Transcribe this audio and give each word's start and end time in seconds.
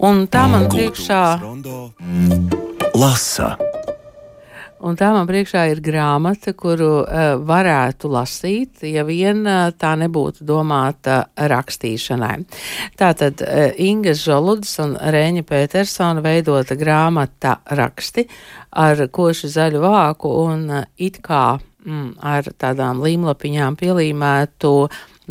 Un 0.00 0.22
tā 0.32 0.46
man 0.48 0.64
priekšā. 0.72 1.22
Lasa. 2.96 3.50
Un 4.80 4.96
tā 4.96 5.10
man 5.12 5.26
priekšā 5.28 5.66
ir 5.68 5.82
grāmata, 5.84 6.54
kuru 6.56 7.02
uh, 7.02 7.34
varētu 7.44 8.08
lasīt, 8.08 8.80
ja 8.88 9.04
vien 9.04 9.42
uh, 9.44 9.68
tā 9.76 9.90
nebūtu 10.00 10.46
domāta 10.48 11.18
rakstīšanai. 11.36 12.32
Tātad 12.96 13.44
uh, 13.44 13.66
Inga 13.76 14.16
Žoluds 14.16 14.72
un 14.80 14.96
Rēņa 14.96 15.44
Petersona 15.44 16.24
veidota 16.24 16.78
grāmata 16.80 17.58
raksti 17.68 18.24
ar 18.80 19.04
koši 19.12 19.52
zaļu 19.52 19.84
vāku 19.84 20.32
un 20.46 20.64
uh, 20.78 20.86
it 20.96 21.20
kā 21.28 21.58
mm, 21.60 22.16
ar 22.24 22.48
tādām 22.56 23.04
līmlapiņām 23.04 23.76
pielīmētu 23.84 24.74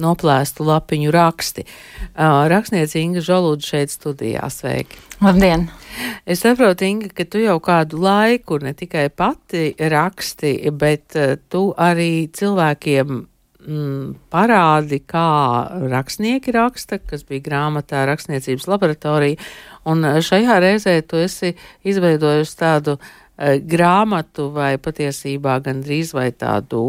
noplēstu 0.01 0.65
lapiņu 0.67 1.11
raksti. 1.13 1.65
Uh, 2.09 2.45
rakstniece 2.51 3.01
Inga 3.01 3.23
Žoluda 3.25 3.65
šeit 3.65 3.93
studijā. 3.93 4.47
Sveiki! 4.53 4.99
Labdien! 5.23 5.67
Es 6.25 6.43
saprotu, 6.45 6.87
Inga, 6.87 7.11
ka 7.15 7.25
tu 7.27 7.41
jau 7.43 7.57
kādu 7.63 8.01
laiku 8.03 8.59
ne 8.63 8.73
tikai 8.77 9.09
pati 9.11 9.73
raksti, 9.79 10.53
bet 10.71 11.19
uh, 11.19 11.35
tu 11.51 11.69
arī 11.77 12.29
cilvēkiem 12.35 13.15
mm, 13.19 14.09
parādi, 14.33 15.01
kā 15.03 15.29
rakstnieki 15.91 16.55
raksta, 16.55 17.01
kas 17.03 17.25
bija 17.27 17.45
grāmatā 17.51 18.03
rakstniecības 18.09 18.67
laboratorija, 18.71 19.39
un 19.89 20.05
šajā 20.23 20.59
reizē 20.63 20.99
tu 21.07 21.19
esi 21.21 21.55
izveidojusi 21.87 22.59
tādu 22.59 22.97
uh, 22.99 23.15
grāmatu 23.39 24.49
vai 24.51 24.73
patiesībā 24.81 25.59
gandrīz 25.63 26.13
vai 26.15 26.29
tādu 26.35 26.81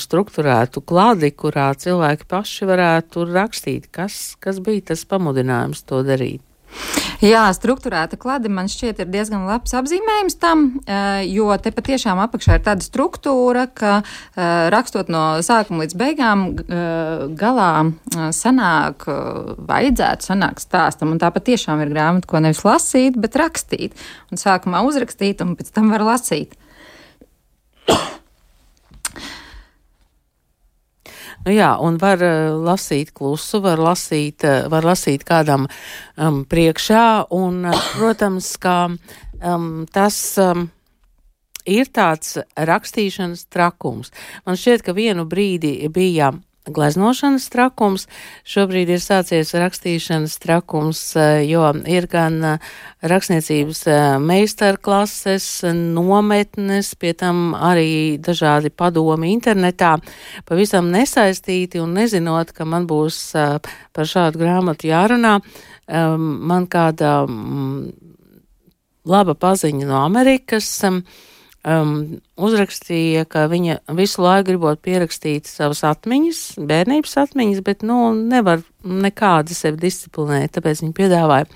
struktūrētu 0.00 0.82
klādi, 0.88 1.32
kurā 1.36 1.70
cilvēki 1.76 2.28
paši 2.28 2.68
varētu 2.70 3.26
rakstīt, 3.28 3.90
kas, 3.92 4.36
kas 4.40 4.62
bija 4.64 4.92
tas 4.92 5.04
pamudinājums 5.08 5.84
to 5.88 6.00
darīt. 6.06 6.44
Jā, 7.18 7.48
struktūrēta 7.50 8.14
klade 8.14 8.46
man 8.46 8.68
šķiet 8.70 9.00
ir 9.02 9.08
diezgan 9.10 9.48
labs 9.48 9.72
apzīmējums 9.74 10.36
tam, 10.38 10.60
eh, 10.86 11.24
jo 11.26 11.50
te 11.58 11.72
patiešām 11.74 12.20
apakšā 12.22 12.60
ir 12.60 12.62
tāda 12.62 12.86
struktūra, 12.86 13.64
ka 13.74 13.96
eh, 13.98 14.68
rakstot 14.70 15.10
no 15.10 15.42
sākuma 15.42 15.82
līdz 15.82 15.96
beigām 15.98 16.44
eh, 16.54 17.24
galā 17.40 17.72
sanāk, 18.34 19.08
vajadzētu 19.66 20.30
sanākt 20.30 20.62
stāstam, 20.62 21.10
un 21.10 21.18
tā 21.18 21.32
patiešām 21.34 21.82
ir 21.82 21.90
grāmata, 21.90 22.30
ko 22.30 22.38
nevis 22.44 22.62
lasīt, 22.62 23.18
bet 23.18 23.34
rakstīt, 23.40 23.98
un 24.30 24.38
sākumā 24.38 24.84
uzrakstīt, 24.86 25.42
un 25.42 25.56
pēc 25.58 25.74
tam 25.74 25.90
var 25.90 26.06
lasīt. 26.06 26.54
Nu 31.48 31.54
jā, 31.56 31.70
un 31.80 31.94
var 31.96 32.20
uh, 32.20 32.58
lasīt 32.60 33.14
klusu, 33.16 33.62
var 33.64 33.80
lasīt, 33.80 34.44
uh, 34.44 34.66
var 34.68 34.84
lasīt 34.84 35.22
kādam 35.24 35.62
um, 36.20 36.42
priekšā, 36.44 37.04
un, 37.32 37.62
uh, 37.64 37.86
protams, 37.96 38.50
ka 38.60 38.74
um, 38.92 39.86
tas. 39.88 40.18
Um, 40.36 40.68
ir 41.68 41.88
tāds 41.92 42.38
rakstīšanas 42.56 43.46
trakums. 43.52 44.12
Man 44.44 44.56
šķiet, 44.60 44.84
ka 44.84 44.94
vienu 44.96 45.26
brīdi 45.28 45.72
bija 45.92 46.30
gleznošanas 46.74 47.48
trakums, 47.52 48.06
šobrīd 48.48 48.92
ir 48.94 49.02
sācies 49.02 49.54
rakstīšanas 49.56 50.36
trakums, 50.42 51.00
eh, 51.16 51.44
jo 51.48 51.64
ir 51.88 52.08
gan 52.10 52.38
eh, 52.44 52.66
rakstniecības 53.02 53.82
eh, 53.86 54.16
meistarklases, 54.22 55.46
nometnes, 55.94 56.94
pie 56.98 57.14
tam 57.18 57.54
arī 57.54 58.18
dažādi 58.22 58.70
padomi 58.70 59.32
internetā, 59.34 59.96
pavisam 60.48 60.90
nesaistīti 60.94 61.82
un 61.82 61.96
nezinot, 61.98 62.52
ka 62.52 62.64
man 62.68 62.86
būs 62.88 63.20
par 63.34 64.08
šādu 64.08 64.40
grāmatu 64.40 64.88
jārunā, 64.88 65.38
man 65.88 66.66
kāda 66.68 67.22
mm, 67.24 67.88
laba 69.08 69.34
paziņa 69.34 69.88
no 69.88 70.02
Amerikas 70.04 70.68
um, 71.68 71.92
uzrakstīja, 72.40 73.26
ka 73.30 73.46
viņa 73.50 73.80
visu 73.98 74.22
laiku 74.24 74.50
gribot 74.52 74.80
pierakstīt 74.84 75.48
savas 75.50 75.84
atmiņas, 75.86 76.42
bērnības 76.68 77.18
atmiņas, 77.24 77.62
bet, 77.66 77.84
nu, 77.86 78.00
nevar 78.16 78.64
nekādi 78.84 79.56
sevi 79.56 79.80
disciplinēt, 79.84 80.54
tāpēc 80.56 80.82
viņa 80.84 80.96
piedāvāja, 80.96 81.48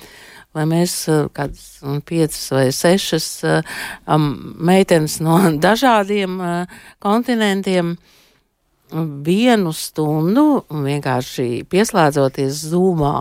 lai 0.57 0.65
mēs 0.69 0.97
uh, 1.11 1.27
kādas 1.35 1.83
piecas 2.09 2.43
vai 2.53 2.67
sešas 2.77 3.29
uh, 3.49 3.77
um, 4.07 4.33
meitenes 4.61 5.21
no 5.25 5.39
dažādiem 5.69 6.41
uh, 6.41 6.81
kontinentiem 7.03 7.97
vienu 9.25 9.71
stundu 9.73 10.67
vienkārši 10.69 11.63
pieslēdzoties 11.73 12.59
zūmā 12.73 13.15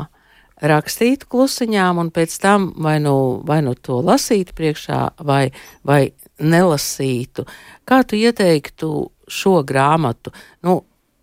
rakstītu 0.61 1.29
klusiņām 1.31 2.01
un 2.03 2.11
pēc 2.13 2.35
tam 2.41 2.67
vai 2.83 2.97
nu, 3.01 3.41
vai 3.47 3.61
nu 3.65 3.73
to 3.73 4.01
lasītu 4.05 4.53
priekšā 4.57 4.99
vai, 5.25 5.49
vai 5.87 6.11
nelasītu. 6.41 7.45
Kā 7.87 8.01
tu 8.07 8.19
ieteiktu 8.19 8.91
šo 9.31 9.61
grāmatu? 9.67 10.33
Nu, 10.65 10.81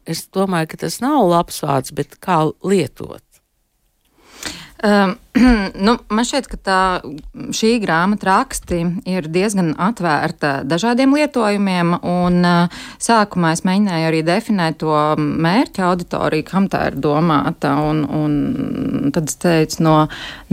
es 0.08 0.26
domāju, 0.34 0.72
ka 0.72 0.82
tas 0.86 1.00
nav 1.04 1.26
labs 1.28 1.62
vārds, 1.64 1.94
bet 1.94 2.16
kā 2.24 2.40
lietot? 2.64 3.24
Um, 4.78 5.16
nu, 5.86 5.94
man 6.10 6.26
šķiet, 6.26 6.48
ka 6.50 6.58
tā, 6.62 6.80
šī 7.54 7.74
grāmata 7.82 8.28
raksti 8.28 8.80
ir 9.08 9.28
diezgan 9.32 9.72
atvērta 9.80 10.62
dažādiem 10.68 11.14
lietojumiem, 11.16 11.94
un 12.02 12.46
sākumā 13.02 13.52
es 13.56 13.64
mēģināju 13.66 14.08
arī 14.10 14.22
definēt 14.26 14.80
to 14.82 14.94
mērķa 15.18 15.86
auditoriju, 15.90 16.46
kam 16.48 16.68
tā 16.72 16.88
ir 16.90 16.98
domāta, 17.02 17.74
un, 17.88 18.04
un 18.04 19.12
tad 19.14 19.30
es 19.30 19.38
teicu 19.40 19.84
no, 19.86 19.96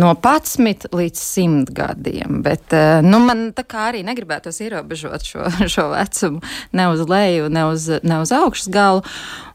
no 0.01 0.13
11 0.15 0.89
līdz 0.95 1.23
100 1.23 1.75
gadiem, 1.75 2.41
bet 2.45 2.75
nu, 3.05 3.21
man 3.25 3.47
tā 3.57 3.65
kā 3.67 3.89
arī 3.91 4.03
negribētos 4.07 4.61
ierobežot 4.65 5.25
šo, 5.27 5.49
šo 5.75 5.89
vecumu 5.93 6.43
ne 6.75 6.89
uz 6.93 7.05
leju, 7.09 7.49
ne 7.53 7.65
uz, 7.71 7.89
ne 8.03 8.21
uz 8.21 8.33
augšas 8.35 8.69
galu, 8.73 9.05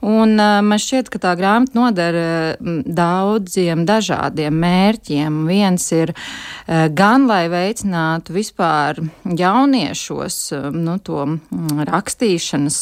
un 0.06 0.36
man 0.36 0.80
šķiet, 0.80 1.10
ka 1.12 1.22
tā 1.22 1.36
grāmata 1.38 1.76
nodara 1.76 2.56
daudziem 2.60 3.84
dažādiem 3.88 4.56
mērķiem. 4.60 5.19
Viens 5.28 5.84
ir 5.92 6.12
eh, 6.14 6.88
gan, 6.97 7.26
lai 7.31 7.44
veicinātu 7.53 8.34
vispār 8.34 9.00
jauniešos 9.25 10.38
eh, 10.56 10.69
nu, 10.75 10.97
to 11.04 11.25
mm, 11.26 11.82
rakstīšanas 11.88 12.78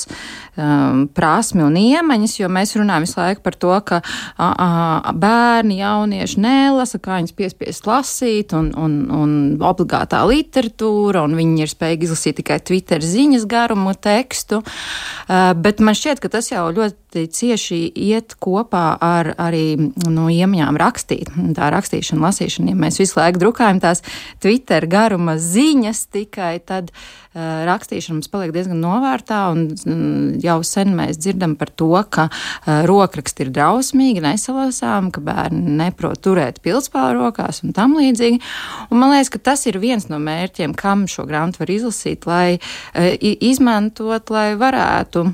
um, 0.58 1.06
prasmi 1.14 1.64
un 1.64 1.78
iemaņas, 1.80 2.36
jo 2.40 2.50
mēs 2.52 2.76
runājam 2.78 3.06
visu 3.06 3.20
laiku 3.20 3.44
par 3.44 3.58
to, 3.58 3.72
ka 3.88 4.00
a, 4.02 4.48
a, 4.48 5.12
bērni, 5.14 5.80
jaunieši 5.80 6.42
nelasa, 6.42 7.00
kā 7.02 7.18
viņus 7.18 7.36
piespiest 7.38 7.88
lasīt, 7.88 8.54
un, 8.56 8.70
un, 8.78 8.98
un 9.14 9.34
obligātā 9.64 10.24
literatūra, 10.28 11.24
un 11.26 11.36
viņi 11.38 11.64
ir 11.64 11.72
spējīgi 11.72 12.08
izlasīt 12.08 12.40
tikai 12.42 12.60
Twitter 12.64 13.04
ziņas 13.04 13.46
garumu 13.48 13.94
tekstu. 13.98 14.60
Bet 15.28 15.82
man 15.84 15.96
šķiet, 15.96 16.22
ka 16.22 16.30
tas 16.32 16.50
jau 16.50 16.68
ļoti 16.74 17.26
cieši 17.32 17.80
iet 17.94 18.36
kopā 18.42 18.84
ar 19.00 19.32
arī 19.40 19.76
nu, 20.08 20.28
iemaņām 20.32 20.78
rakstīt. 20.80 21.32
Tā 21.56 21.70
rakstīšana, 21.74 22.22
lasīšana, 22.28 22.72
ja 22.72 22.78
mēs 22.78 23.00
visu 23.00 23.18
laiku 23.18 23.42
drukājam 23.42 23.80
tās 23.82 24.04
Twitter 24.42 24.86
garuma 24.90 25.38
ziņas 25.40 26.04
tikai, 26.14 26.58
tad 26.68 26.92
uh, 26.92 27.64
rakstīšana 27.68 28.18
mums 28.18 28.30
paliek 28.32 28.52
diezgan 28.54 28.80
novērtā 28.82 29.40
un 29.54 29.64
mm, 29.72 30.38
jau 30.44 30.58
sen 30.66 30.94
mēs 30.98 31.20
dzirdam 31.20 31.56
par 31.58 31.72
to, 31.72 31.90
ka 32.10 32.28
uh, 32.28 32.84
rokraksti 32.88 33.46
ir 33.46 33.52
drausmīgi, 33.56 34.22
nesalasām, 34.24 35.10
ka 35.14 35.24
bērni 35.24 35.78
neprot 35.80 36.22
turēt 36.24 36.62
pilspālu 36.64 37.24
rokās 37.24 37.62
un 37.64 37.74
tam 37.76 37.98
līdzīgi. 37.98 38.40
Un 38.92 39.02
man 39.02 39.14
liekas, 39.14 39.32
ka 39.34 39.42
tas 39.50 39.66
ir 39.70 39.80
viens 39.82 40.08
no 40.12 40.20
mērķiem, 40.22 40.76
kam 40.78 41.08
šo 41.10 41.26
grāmatu 41.28 41.64
var 41.64 41.74
izlasīt, 41.74 42.28
lai 42.28 42.58
uh, 42.58 43.12
izmantot, 43.18 44.32
lai 44.34 44.52
varētu 44.60 45.28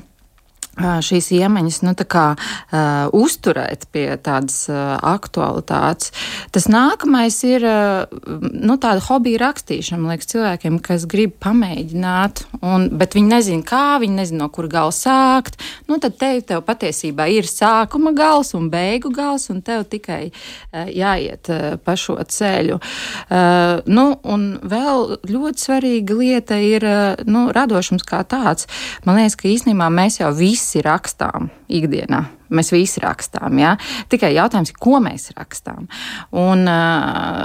šīs 0.75 1.29
iemaņas 1.35 1.81
nu, 1.85 1.93
kā, 1.95 2.25
uh, 2.35 3.07
uzturēt 3.15 3.87
pie 3.95 4.07
tādas 4.21 4.65
uh, 4.69 4.97
aktualitātes. 4.99 6.11
Tas 6.51 6.67
nākamais 6.71 7.37
ir 7.47 7.63
uh, 7.65 8.05
nu, 8.51 8.75
tāda 8.81 9.03
hobija 9.07 9.45
rakstīšana. 9.45 10.01
Man 10.01 10.15
liekas, 10.15 10.29
cilvēkiem, 10.33 10.79
kas 10.83 11.07
grib 11.09 11.37
pamēģināt, 11.43 12.43
un, 12.61 12.89
bet 12.99 13.15
viņi 13.15 13.31
nezina, 13.31 13.65
kā, 13.67 13.85
viņi 14.03 14.19
nezina, 14.19 14.43
no 14.43 14.49
kur 14.53 14.67
gala 14.71 14.93
sākt. 14.95 15.59
Nu, 15.89 15.99
tad 16.03 16.17
tev, 16.19 16.41
tev 16.47 16.65
patiesībā 16.67 17.29
ir 17.31 17.47
sākuma 17.49 18.11
gals 18.15 18.53
un 18.57 18.67
beigu 18.73 19.13
gals, 19.15 19.47
un 19.53 19.63
tev 19.65 19.85
tikai 19.91 20.27
uh, 20.27 20.85
jāiet 20.91 21.51
uh, 21.53 21.79
pa 21.79 21.95
šo 21.99 22.17
ceļu. 22.19 22.81
Uh, 23.29 23.79
nu, 23.87 24.09
un 24.27 24.47
vēl 24.59 25.21
ļoti 25.31 25.67
svarīga 25.67 26.19
lieta 26.19 26.59
ir 26.59 26.83
uh, 26.83 27.25
nu, 27.29 27.47
radošums 27.55 28.03
kā 28.07 28.25
tāds. 28.27 28.67
Man 29.07 29.21
liekas, 29.21 29.39
ka 29.39 29.49
īstenībā 29.51 29.87
mēs 29.93 30.19
jau 30.19 30.33
visi 30.35 30.64
visi 30.65 30.81
rakstām 30.81 31.49
ikdienā. 31.69 32.23
Mēs 32.49 32.71
visi 32.73 33.01
rakstām, 33.01 33.57
ja? 33.59 33.75
tikai 34.09 34.33
jautājums 34.35 34.71
ir, 34.71 34.79
ko 34.81 34.99
mēs 35.01 35.29
rakstām. 35.37 35.87
Un, 36.33 36.65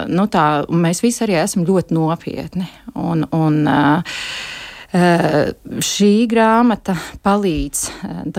nu, 0.08 0.26
tā, 0.32 0.46
mēs 0.68 1.02
visi 1.04 1.24
arī 1.24 1.36
esam 1.40 1.66
ļoti 1.68 1.96
nopietni. 1.96 2.68
Un, 2.94 3.26
un, 3.32 3.60
Šī 4.90 6.24
grāmata 6.26 6.96
palīdz 7.22 7.82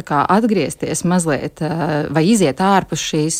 kā, 0.04 0.18
atgriezties 0.36 1.06
mazliet 1.08 1.62
vai 2.12 2.24
iziet 2.28 2.60
ārpus 2.60 3.00
šīs 3.08 3.38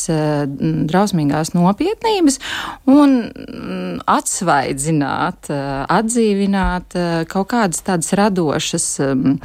drausmīgās 0.88 1.52
nopietnības 1.52 2.38
un 2.88 3.18
mm, 3.28 3.98
atsvaidzināt, 4.08 5.50
atdzīvināt 5.92 6.96
kaut 7.28 7.50
kādas 7.52 7.84
tādas 7.84 8.14
radošas 8.16 8.86
um, 9.04 9.36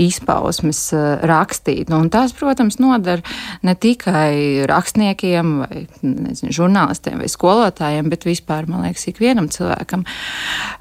izpausmes 0.00 0.80
rakstīt. 1.28 1.92
Un 1.92 2.08
tās, 2.08 2.32
protams, 2.32 2.80
nodara 2.80 3.20
ne 3.60 3.76
tikai 3.76 4.64
rakstniekiem 4.72 5.52
vai 5.66 5.84
nezinu, 6.00 6.56
žurnālistiem 6.62 7.20
vai 7.20 7.28
skolotājiem, 7.28 8.08
bet 8.08 8.24
vispār, 8.24 8.64
man 8.72 8.88
liekas, 8.88 9.04
ikvienam 9.12 9.52
cilvēkam. 9.52 10.08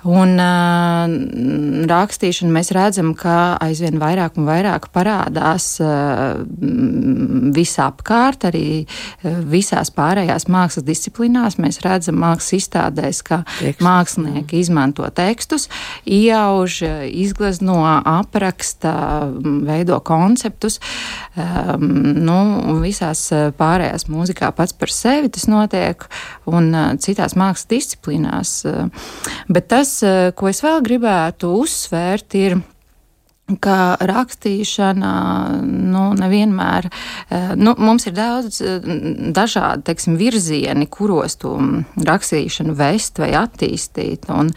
Un 0.07 0.35
uh, 0.39 1.56
rakstīšanu 1.89 2.51
mēs 2.53 2.71
redzam, 2.75 3.13
ka 3.17 3.57
aizvien 3.63 3.97
vairāk 4.01 4.37
un 4.39 4.47
vairāk 4.47 4.89
parādās 4.95 5.77
uh, 5.83 6.43
visapkārt, 7.55 8.47
arī 8.49 8.67
uh, 8.83 9.39
visās 9.49 9.91
pārējās 9.95 10.47
mākslas 10.51 10.85
disciplīnās. 10.87 11.57
Mēs 11.61 11.81
redzam 11.85 12.19
mākslas 12.21 12.57
izstādēs, 12.59 13.21
ka 13.27 13.41
Tekstus. 13.59 13.83
mākslinieki 13.83 14.61
izmanto 14.61 15.07
tekstus, 15.15 15.67
iauž, 16.05 16.81
izglezno, 17.11 17.79
apraksta, 18.07 18.93
veido 19.67 19.99
konceptus. 20.05 20.79
Um, 21.37 21.87
nu, 22.27 22.37
visās 22.83 23.27
pārējās 23.57 24.07
mūzikā 24.11 24.51
pats 24.57 24.75
par 24.77 24.93
sevi 24.93 25.31
tas 25.33 25.47
notiek, 25.49 26.07
un 26.49 26.71
citās 27.01 27.35
mākslas 27.37 27.69
disciplīnās. 27.71 28.53
Bet 29.51 29.69
tas, 29.71 29.97
ko 30.37 30.49
es 30.49 30.61
vēl 30.63 30.81
gribētu 30.85 31.46
uzsvērt, 31.47 32.35
ir 32.39 32.59
ka 33.63 33.95
rakstīšana 34.03 35.11
nu, 35.63 36.01
nevienmēr, 36.19 36.89
nu, 37.55 37.73
mums 37.79 38.07
ir 38.09 38.15
daudz 38.17 38.59
dažādi 39.35 39.85
teiksim, 39.87 40.17
virzieni, 40.19 40.87
kuros 40.91 41.37
to 41.39 41.53
rakstīšanu 41.95 42.75
vest 42.75 43.21
vai 43.23 43.31
attīstīt. 43.39 44.27
Un, 44.35 44.51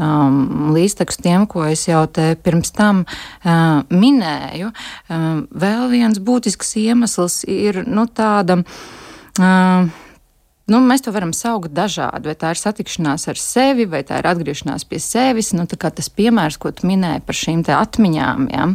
um, 0.00 0.70
līdztekus 0.72 1.20
tiem, 1.20 1.44
ko 1.50 1.66
es 1.68 1.84
jau 1.90 2.06
te 2.08 2.32
pirms 2.40 2.72
tam 2.76 3.04
uh, 3.04 3.82
minēju, 3.92 4.72
um, 4.72 5.42
vēl 5.52 5.90
viens 5.92 6.22
būtisks 6.24 6.78
iemesls 6.80 7.42
ir 7.44 7.84
nu, 7.84 8.08
tāda. 8.08 8.62
Uh, 9.36 9.90
Nu, 10.70 10.78
mēs 10.86 11.02
to 11.02 11.10
varam 11.10 11.32
saukt 11.34 11.72
dažādi, 11.74 12.30
vai 12.30 12.36
tā 12.38 12.52
ir 12.54 12.60
satikšanās 12.60 13.26
ar 13.32 13.38
sevi, 13.40 13.88
vai 13.90 14.04
tā 14.06 14.20
ir 14.20 14.28
atgriešanās 14.30 14.84
pie 14.86 15.00
sevis. 15.02 15.50
Nu, 15.56 15.64
tas 15.66 16.10
piemērs, 16.14 16.60
ko 16.62 16.70
tu 16.74 16.86
minēji 16.86 17.24
par 17.26 17.38
šīm 17.38 17.64
atmiņām 17.74 18.46
ja, 18.52 18.68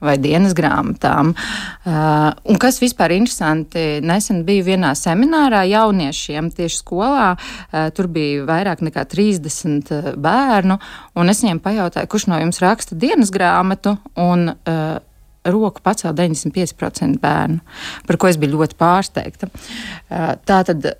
vai 0.00 0.16
dienas 0.22 0.56
grāmatām. 0.56 1.34
Uh, 1.34 2.32
un 2.48 2.60
kas 2.62 2.80
vispār 2.80 3.12
interesanti, 3.18 4.00
nesen 4.04 4.42
biju 4.48 4.64
vienā 4.70 4.94
seminārā 4.96 5.66
jauniešiem 5.68 6.48
tieši 6.56 6.80
skolā. 6.80 7.34
Uh, 7.36 7.90
tur 7.94 8.08
bija 8.08 8.46
vairāk 8.48 8.80
nekā 8.88 9.04
30 9.12 9.92
uh, 9.92 10.12
bērnu, 10.16 10.80
un 11.20 11.32
es 11.32 11.44
viņiem 11.44 11.60
pajautāju, 11.64 12.08
kurš 12.08 12.30
no 12.32 12.40
jums 12.40 12.64
raksta 12.64 12.96
dienas 12.96 13.34
grāmatu. 13.34 13.98
Un, 14.16 14.54
uh, 14.54 15.02
roku 15.44 15.82
pacēla 15.84 16.14
95% 16.16 17.20
bērnu, 17.20 17.60
par 18.08 18.16
ko 18.16 18.30
es 18.30 18.38
biju 18.40 18.56
ļoti 18.56 18.78
pārsteigta. 18.80 19.50
Uh, 19.52 20.36
tā 20.48 20.62
tad 20.64 20.94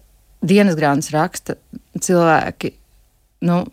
dienas 0.44 0.78
grāmatas 0.78 1.12
raksta 1.14 1.58
cilvēki. 2.04 2.74
Nu, 3.44 3.64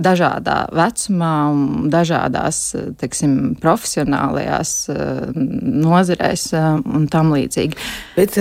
dažādā 0.00 0.56
vecumā 0.74 1.34
un 1.52 1.90
dažādās 1.92 2.60
teiksim, 3.00 3.56
profesionālajās 3.60 4.74
eh, 4.92 5.22
nozarēs 5.84 6.46
eh, 6.56 6.68
un 6.96 7.06
tam 7.12 7.34
līdzīgi. 7.34 7.78
Bet 8.16 8.38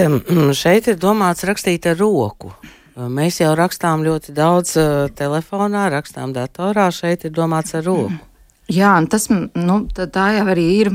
šeit 0.58 0.90
ir 0.92 1.00
domāts 1.02 1.46
rakstīt 1.48 1.90
ar 1.90 2.00
roku. 2.00 2.54
Mēs 3.00 3.40
jau 3.40 3.54
rakstām 3.56 4.04
ļoti 4.08 4.36
daudz 4.36 4.76
eh, 4.80 4.90
telefonā, 5.16 5.88
rakstām 5.94 6.34
datorā, 6.36 6.90
šeit 6.96 7.28
ir 7.28 7.36
domāts 7.36 7.78
ar 7.80 7.88
roku. 7.88 8.26
Jā, 8.70 8.92
tas 9.10 9.26
nu, 9.32 9.80
tā 9.98 10.26
jau 10.36 10.44
arī 10.52 10.66
ir. 10.76 10.92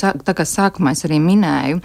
Tā 0.00 0.32
kā 0.32 0.46
sākumā 0.48 0.94
es 0.96 1.04
arī 1.04 1.18
minēju, 1.20 1.82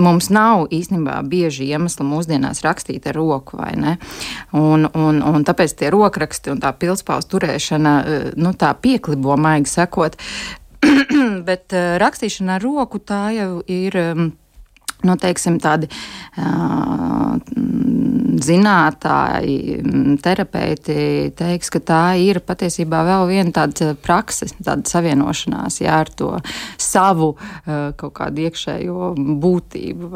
mums 0.00 0.28
nav 0.32 0.66
īstenībā 0.72 1.18
bieži 1.28 1.66
iemesli 1.72 2.06
mūsdienās 2.06 2.62
rakstīt 2.64 3.06
ar 3.10 3.18
roku, 3.18 3.58
vai 3.60 3.72
ne? 3.76 3.96
Un, 4.56 4.86
un, 4.88 5.22
un 5.22 5.46
tāpēc 5.46 5.76
tie 5.78 5.90
rokraksti 5.92 6.52
un 6.54 6.62
tā 6.62 6.72
pilspāles 6.76 7.28
turēšana, 7.32 7.94
eh, 8.02 8.28
nu, 8.36 8.54
tā 8.56 8.72
pieklibo, 8.74 9.36
maigi 9.36 9.72
sakot. 9.72 10.16
Bet 11.48 11.76
eh, 11.76 11.96
rakstīšana 12.02 12.56
ar 12.58 12.64
roku 12.64 13.02
tā 13.02 13.26
jau 13.36 13.58
ir. 13.66 13.98
Nu, 15.02 15.16
teiksim, 15.20 15.58
tādi 15.62 15.88
uh, 15.90 17.34
zinātāji, 18.42 19.80
terapeiti 20.22 20.96
teiks, 21.38 21.72
ka 21.72 21.82
tā 21.82 22.02
ir 22.22 22.40
patiesībā 22.46 23.02
vēl 23.06 23.26
viena 23.30 23.54
tāda 23.54 23.92
prakse, 24.02 24.48
tāda 24.62 24.88
savienošanās 24.88 25.80
jā, 25.82 25.98
ar 26.04 26.12
to 26.16 26.34
savu 26.80 27.34
uh, 27.34 27.90
kaut 27.98 28.14
kādu 28.20 28.46
iekšējo 28.46 29.12
būtību? 29.42 30.12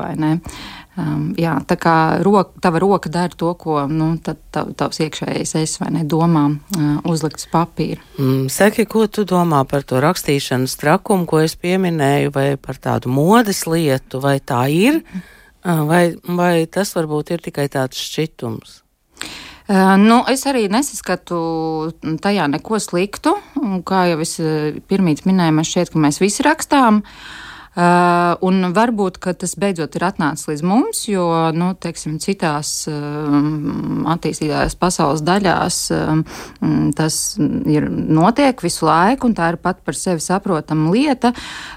Um, 0.96 1.34
jā, 1.36 1.52
tā 1.68 1.76
kā 1.76 1.94
roka, 2.24 2.56
tava 2.64 2.80
roka 2.80 3.10
dara 3.12 3.28
to, 3.28 3.50
ko 3.60 3.82
nu, 3.84 4.14
tav, 4.24 4.70
tavs 4.80 5.02
iekšējais 5.04 5.52
es 5.60 5.74
vai 5.76 5.90
ne 5.92 6.06
domā 6.08 6.46
uh, 6.48 6.86
uzlikt 7.04 7.42
uz 7.42 7.50
papīra. 7.52 8.00
Mm, 8.16 8.46
saki, 8.48 8.86
ko 8.88 9.04
tu 9.04 9.26
domā 9.28 9.60
par 9.68 9.84
to 9.84 10.00
rakstīšanas 10.00 10.78
trakumu, 10.80 11.28
ko 11.28 11.42
es 11.44 11.52
pieminēju, 11.60 12.32
vai 12.32 12.46
par 12.56 12.80
tādu 12.80 13.12
modes 13.12 13.66
lietu, 13.68 14.22
vai 14.24 14.38
tā 14.40 14.62
ir, 14.72 15.02
uh, 15.04 15.84
vai, 15.84 16.02
vai 16.24 16.64
tas 16.64 16.96
varbūt 16.96 17.36
ir 17.36 17.44
tikai 17.44 17.68
tāds 17.76 18.00
šķitums? 18.00 18.80
Uh, 19.68 19.98
nu, 20.00 20.22
es 20.32 20.48
arī 20.48 20.64
nesaskatu 20.72 21.36
tajā 22.24 22.48
neko 22.56 22.80
sliktu. 22.80 23.36
Kā 23.84 24.06
jau 24.14 24.22
es 24.24 24.38
uh, 24.40 24.78
pirmīt 24.88 25.26
minēju, 25.28 25.60
man 25.60 25.68
šķiet, 25.68 25.92
ka 25.92 26.08
mēs 26.08 26.24
visi 26.24 26.46
rakstām. 26.46 27.04
Uh, 27.04 27.42
Uh, 27.76 28.32
un 28.48 28.70
varbūt 28.72 29.18
tas 29.36 29.52
beidzot 29.60 29.98
ir 29.98 30.04
atnācis 30.06 30.48
līdz 30.48 30.62
mums, 30.64 31.02
jo 31.10 31.26
nu, 31.52 31.74
teiksim, 31.76 32.14
citās 32.24 32.70
um, 32.88 34.06
attīstītājās 34.08 34.78
pasaules 34.80 35.20
daļās 35.26 35.80
um, 35.92 36.22
tas 36.96 37.18
ir 37.68 37.90
notiek 37.92 38.64
visu 38.64 38.88
laiku, 38.88 39.28
un 39.28 39.36
tā 39.36 39.50
ir 39.52 39.60
pat 39.60 39.84
par 39.84 39.98
sevi 39.98 40.24
saprotama 40.24 40.88
lieta. 40.94 41.34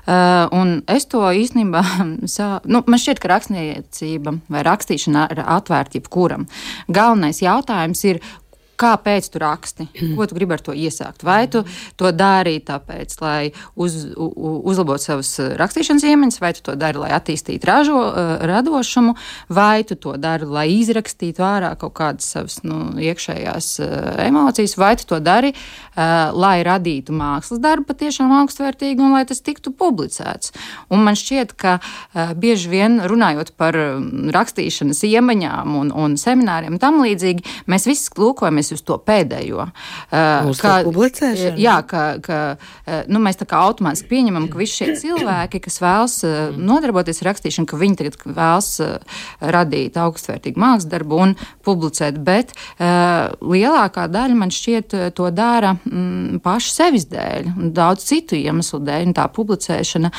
Uh, 0.07 0.79
es 0.87 1.09
to 1.11 1.25
īstenībā, 1.35 1.83
sā, 2.37 2.51
nu, 2.63 2.79
man 2.87 3.03
šķiet, 3.03 3.19
ka 3.19 3.33
rakstniecība 3.33 4.37
vai 4.47 4.63
rakstīšana 4.71 5.27
ir 5.35 5.43
atvērta 5.43 5.99
jebkuram. 5.99 6.47
Galvenais 6.87 7.43
jautājums 7.43 8.07
ir, 8.07 8.23
kāpēc 8.79 9.29
tu 9.33 9.41
raksti, 9.41 9.87
ko 10.15 10.27
tu 10.29 10.37
gribi 10.37 10.55
ar 10.55 10.63
to 10.63 10.75
iesākt. 10.75 11.25
Vai 11.27 11.43
tu 11.51 11.63
to 11.99 12.11
dari 12.15 12.59
tāpēc, 12.65 13.15
lai 13.23 13.51
uz, 13.75 13.97
uzlabotu 14.15 15.09
savas 15.09 15.31
uh, 15.41 15.53
rakstīšanas 15.59 16.05
iemaņas, 16.09 16.39
vai 16.43 16.53
tu 16.57 16.63
to 16.69 16.75
dari, 16.79 17.01
lai 17.01 17.11
attīstītu 17.17 17.69
ražo, 17.69 17.99
uh, 17.99 18.33
radošumu, 18.49 19.15
vai 19.51 19.83
tu 19.87 19.99
to 19.99 20.15
dari, 20.21 20.47
lai 20.47 20.67
izrakstītu 20.77 21.43
ārā 21.45 21.73
kaut 21.79 21.95
kādas 21.99 22.29
savas 22.35 22.61
nu, 22.63 22.93
iekšējās 22.99 23.71
uh, 23.83 23.89
emocijas, 24.25 24.77
vai 24.79 24.95
tu 24.99 25.07
to 25.09 25.19
dari, 25.23 25.53
lai 25.99 26.61
radītu 26.63 27.11
mākslas 27.15 27.59
darbu 27.59 27.89
patiešām 27.89 28.31
augstvērtīgu 28.37 29.03
un 29.03 29.15
lai 29.17 29.25
tas 29.27 29.41
tiktu 29.43 29.73
publicēts. 29.75 30.53
Un 30.93 31.03
man 31.03 31.17
šķiet, 31.19 31.51
ka 31.59 31.73
bieži 32.39 32.71
vien 32.71 32.99
runājot 33.09 33.51
par 33.59 33.75
um, 33.75 34.29
rakstīšanas 34.33 35.01
iemaņām 35.09 35.75
un, 35.79 35.91
un 35.91 36.15
semināriem 36.19 36.77
tam 36.81 37.01
līdzīgi, 37.03 37.43
mēs 37.69 37.87
visi 37.89 38.13
lūkojamies 38.19 38.68
uz 38.77 38.83
to 38.85 38.97
pēdējo. 39.01 39.65
Uh, 40.09 40.49
uz 40.51 40.61
kā, 40.61 40.79
publicēšanu? 40.87 41.59
Jā, 41.61 41.79
ka, 41.87 42.03
ka 42.23 42.39
uh, 42.55 43.01
nu, 43.11 43.21
mēs 43.23 43.39
tā 43.39 43.47
kā 43.49 43.61
automātiski 43.67 44.09
pieņemam, 44.11 44.49
ka 44.51 44.59
visi 44.59 44.81
šie 44.81 44.95
cilvēki, 45.01 45.61
kas 45.65 45.79
vēlas 45.83 46.17
uh, 46.27 46.37
nodarboties 46.55 47.23
ar 47.23 47.31
rakstīšanu, 47.31 47.69
ka 47.69 47.79
viņi 47.79 47.99
tagad 47.99 48.19
vēlas 48.39 48.69
radīt 49.39 49.97
augstvērtīgu 49.99 50.59
mākslas 50.61 50.89
darbu 50.89 51.19
un 51.23 51.33
publicēt, 51.65 52.17
bet 52.23 52.51
lielākā 52.79 54.05
daļa 54.11 54.37
man 54.37 54.51
šķiet 54.53 54.95
to 55.17 55.29
dara 55.35 55.73
mm, 55.77 56.39
paši 56.43 56.73
sevis 56.73 57.07
dēļ 57.11 57.49
un 57.51 57.73
daudz 57.75 58.05
citu 58.09 58.37
iemeslu 58.39 58.81
dēļ. 58.85 59.11
Tā 59.17 59.25
publicēšana 59.33 60.11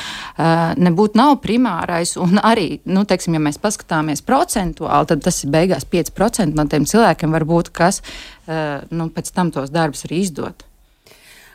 nebūtu 0.81 1.19
nav 1.19 1.37
primārais 1.43 2.15
un 2.21 2.41
arī, 2.41 2.81
nu, 2.89 3.05
teiksim, 3.07 3.37
ja 3.37 3.43
mēs 3.43 3.59
paskatāmies 3.61 4.23
procentuāli, 4.25 5.09
tad 5.11 5.23
tas 5.25 5.41
ir 5.45 5.53
beigās 5.53 5.87
5% 5.91 6.57
no 6.57 6.67
tiem 6.71 6.87
cilvēkiem 6.89 7.35
varbūt, 7.37 7.71
kas 7.75 8.01
nu, 8.47 9.05
pēc 9.13 9.29
tam 9.35 9.51
tos 9.53 9.69
darbus 9.73 10.05
arī 10.07 10.23
izdot. 10.25 10.65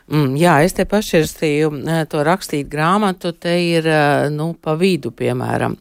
Mm, 0.06 0.36
jā, 0.38 0.52
es 0.62 0.76
te 0.76 0.84
pašķirstīju 0.86 1.70
eh, 1.82 2.04
to 2.10 2.20
rakstīt 2.26 2.68
grāmatu, 2.70 3.32
te 3.34 3.56
ir 3.58 3.88
eh, 3.90 4.28
nu, 4.30 4.52
pa 4.54 4.76
vidu, 4.78 5.10
piemēram. 5.10 5.74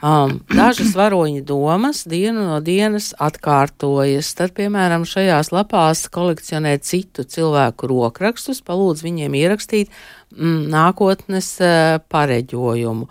Um, 0.00 0.38
dažas 0.48 0.94
varoņa 1.00 1.42
domas 1.44 2.00
dienu 2.08 2.46
no 2.48 2.56
dienas 2.64 3.10
atkārtojas. 3.20 4.32
Tad, 4.38 4.54
piemēram, 4.56 5.04
šajās 5.08 5.52
lapās 5.52 6.06
kolekcionē 6.12 6.78
citu 6.80 7.26
cilvēku 7.28 7.92
rokrakstus, 7.92 8.62
palūdz 8.64 9.04
viņiem 9.04 9.36
ierakstīt 9.42 9.92
mm, 9.92 10.64
nākotnes 10.72 11.52
uh, 11.60 11.98
pareģojumu. 12.08 13.10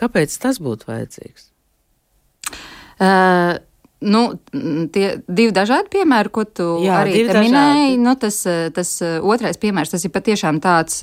Kāpēc 0.00 0.32
tas 0.40 0.60
būtu 0.64 0.88
vajadzīgs? 0.94 1.50
Uh, 2.96 3.58
Nu, 4.06 4.22
tie 4.94 5.06
divi 5.26 5.50
dažādi 5.54 5.90
piemēri, 5.96 6.30
ko 6.30 6.44
tu 6.46 6.66
Jā, 6.84 7.00
arī 7.02 7.24
minēji, 7.26 7.96
nu, 7.98 8.12
tas, 8.20 8.38
tas 8.76 8.90
otrais 9.02 9.58
piemērs, 9.58 9.90
tas 9.90 10.04
ir 10.06 10.12
patiešām 10.14 10.60
tāds, 10.62 11.00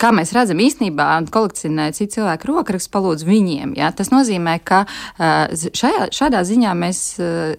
kā 0.00 0.10
mēs 0.12 0.34
redzam, 0.36 0.60
īstenībā 0.60 1.08
kolekcionēt 1.32 1.96
citu 1.96 2.18
cilvēku 2.18 2.50
rokrakstu 2.50 2.92
palūdz 2.92 3.24
viņiem. 3.26 3.72
Ja? 3.78 3.88
Tas 3.96 4.12
nozīmē, 4.12 4.58
ka 4.66 4.82
šajā, 5.16 6.10
šādā 6.14 6.42
ziņā 6.46 6.74
mēs 6.76 7.00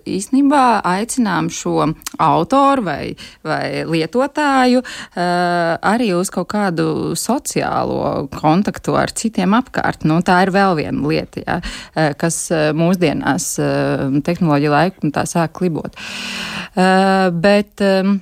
īstenībā 0.06 0.64
aicinām 0.86 1.50
šo 1.54 1.90
autoru 2.22 2.86
vai, 2.86 3.02
vai 3.48 3.86
lietotāju 3.90 4.84
arī 5.18 6.12
uz 6.18 6.32
kaut 6.34 6.52
kādu 6.54 7.16
sociālo 7.18 8.28
kontaktu 8.38 8.98
ar 9.02 9.14
citiem 9.18 9.58
apkārt. 9.58 10.06
Nu, 10.08 10.22
tā 10.26 10.44
ir 10.46 10.54
vēl 10.54 10.78
viena 10.84 11.10
lieta, 11.10 11.42
ja? 11.42 12.14
kas 12.22 12.44
mūsdienās 12.78 13.50
tehnoloģija 14.28 14.74
laiku 14.74 15.12
tā 15.16 15.26
sāk 15.30 15.56
klibot. 15.58 15.98
Uh, 16.78 17.30
bet, 17.34 17.76
um, 17.84 18.20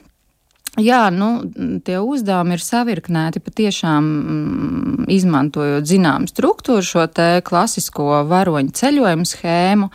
Jā, 0.75 1.05
nu, 1.07 1.45
tie 1.87 2.01
uzdevumi 2.03 2.57
ir 2.57 2.59
savirknēti 2.59 3.39
patiešām 3.39 4.07
mm, 4.09 5.05
izmantojot 5.15 5.87
zināmu 5.87 6.27
struktūru, 6.27 6.83
šo 6.83 7.05
te 7.07 7.39
klasisko 7.47 8.25
varoņu 8.27 8.75
ceļojumu 8.75 9.29
schēmu, 9.29 9.87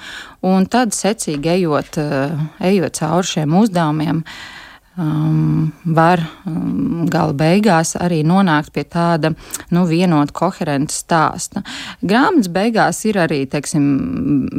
un 0.48 0.68
tad 0.72 0.96
secīgi 0.96 1.52
ejot, 1.58 2.00
ejot 2.70 2.96
cauri 2.96 3.32
šiem 3.34 3.58
uzdevumiem. 3.60 4.24
Uh, 4.24 4.59
um, 5.00 5.70
var 5.84 6.20
um, 6.46 7.06
gala 7.10 7.34
beigās 7.36 7.94
arī 8.00 8.20
nonākt 8.26 8.72
pie 8.74 8.84
tāda 8.88 9.32
nu, 9.72 9.84
vienota, 9.88 10.34
koherenta 10.36 10.94
stāsta. 10.94 11.62
Grāmatas 12.04 12.50
beigās 12.52 13.00
ir 13.08 13.20
arī 13.22 13.42
teiksim, 13.50 13.86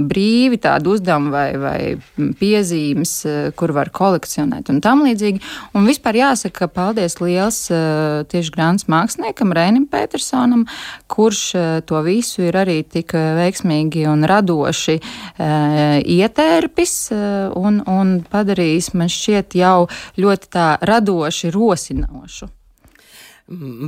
brīvi 0.09 0.59
tādi 0.61 0.91
uzdevumi 0.91 1.33
vai, 1.33 1.47
vai 1.61 2.33
piezīmes, 2.39 3.13
uh, 3.27 3.39
kur 3.57 3.75
var 3.77 3.91
kolekcionēt 3.93 4.71
un 4.73 4.81
tam 4.83 5.05
līdzīgi. 5.05 5.43
Un 5.77 5.87
vispār 5.89 6.19
jāsaka, 6.21 6.69
paldies 6.71 7.19
liels 7.21 7.63
uh, 7.73 8.23
tieši 8.31 8.55
grāmatas 8.55 8.89
māksliniekam 8.91 9.53
Rēnim 9.55 9.87
Petersonam, 9.91 10.65
kurš 11.11 11.43
uh, 11.55 11.69
to 11.85 12.01
visu 12.05 12.47
ir 12.47 12.57
arī 12.57 12.81
tik 12.87 13.13
veiksmīgi 13.15 14.05
un 14.09 14.23
radoši 14.27 14.97
ietērpis 15.41 16.93
un, 17.57 17.79
un 17.89 18.13
padarījis 18.31 18.91
man 18.97 19.09
šķiet 19.11 19.55
jau 19.59 19.87
ļoti 20.21 20.30
ļoti 20.31 20.51
tā 20.55 20.71
radoši 20.81 21.53
rosinošu. 21.53 22.49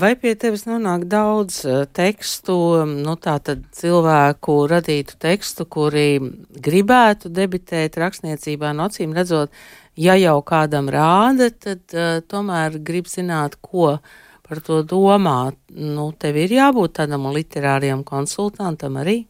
Vai 0.01 0.15
pie 0.19 0.33
tevis 0.35 0.65
nonāk 0.67 1.05
daudz 1.07 1.62
uh, 1.63 1.83
tekstu, 1.88 2.55
nu 2.83 3.13
tā 3.21 3.38
tad 3.39 3.62
cilvēku 3.71 4.55
radītu 4.67 5.15
tekstu, 5.21 5.63
kuri 5.63 6.19
gribētu 6.65 7.31
debitēt 7.31 7.95
rakstniecībā, 8.01 8.73
no 8.75 8.89
acīm 8.89 9.13
redzot, 9.15 9.53
ja 9.95 10.17
jau 10.19 10.41
kādam 10.43 10.91
rāda, 10.91 11.47
tad 11.53 11.95
uh, 11.95 12.19
tomēr 12.27 12.75
grib 12.83 13.07
zināt, 13.07 13.55
ko 13.63 14.01
par 14.43 14.59
to 14.67 14.81
domā. 14.83 15.53
Nu, 15.71 16.12
tev 16.12 16.41
ir 16.43 16.57
jābūt 16.59 16.97
tādam 17.00 17.29
literāriem 17.31 18.03
konsultantam 18.03 19.00
arī. 19.00 19.21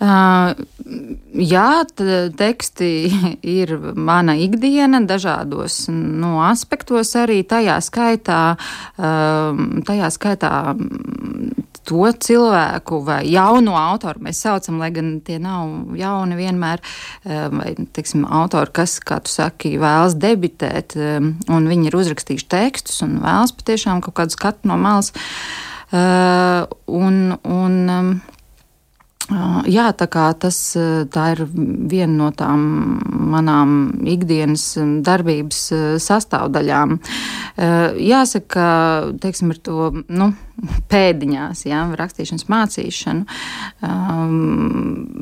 Jā, 0.00 1.68
teksti 2.40 2.90
ir 3.60 3.74
mana 3.92 4.36
ikdiena 4.40 5.02
dažādos 5.04 5.82
no 5.92 6.20
nu, 6.22 6.30
aspektos 6.46 7.12
arī 7.20 7.42
tajā 7.44 7.76
skaitā, 7.84 8.40
tajā 8.96 10.08
skaitā 10.16 10.52
to 11.84 12.06
cilvēku 12.24 13.00
vai 13.04 13.20
jauno 13.28 13.74
autoru 13.76 14.24
mēs 14.24 14.40
saucam, 14.44 14.78
lai 14.80 14.88
gan 14.94 15.18
tie 15.26 15.36
nav 15.42 15.92
jauni 15.98 16.38
vienmēr, 16.38 16.80
vai, 17.26 17.74
teiksim, 17.96 18.24
autori, 18.24 18.72
kas, 18.80 18.98
kā 19.04 19.18
tu 19.24 19.32
saki, 19.32 19.74
vēlas 19.80 20.16
debitēt, 20.20 20.96
un 20.96 21.68
viņi 21.68 21.90
ir 21.90 21.98
uzrakstījuši 22.00 22.48
tekstus 22.52 23.02
un 23.04 23.18
vēlas 23.24 23.52
patiešām 23.56 24.04
kaut 24.06 24.16
kādu 24.20 24.36
skatu 24.36 24.70
no 24.70 24.78
malas. 24.80 25.12
Un, 25.90 27.16
un, 27.42 27.76
Jā, 29.70 29.90
tā 29.94 30.08
tas 30.10 30.58
tā 31.14 31.24
ir 31.34 31.44
viena 31.54 32.14
no 32.16 32.28
tām 32.34 32.62
manām 33.30 33.74
ikdienas 34.10 34.72
darbības 35.06 35.60
sastāvdaļām. 36.02 36.96
Jāsaka, 38.10 38.64
teiksim, 39.22 39.52
ar 39.54 39.60
to 39.62 39.90
nu, 40.10 40.32
pēdiņās, 40.90 41.62
jā, 41.68 41.84
rakstīšanas 41.96 42.48
mācīšanu, 42.50 43.22